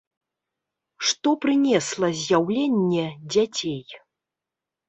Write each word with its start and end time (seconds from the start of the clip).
Што 1.09 1.29
прынесла 1.45 2.09
з'яўленне 2.23 3.05
дзяцей? 3.37 3.81